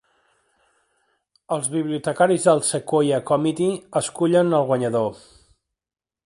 [1.57, 5.23] Els bibliotecaris del Sequoyah Committee escullen el guanyador.